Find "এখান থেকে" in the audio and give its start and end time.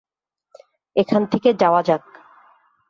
0.95-1.49